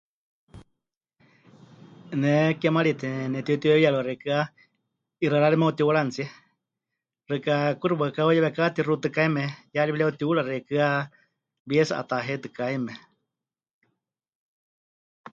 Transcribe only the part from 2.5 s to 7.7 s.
kémarite nepɨtiutiweewíyarɨwa xeikɨ́a 'ixɨarari meutihuranitsie, xɨka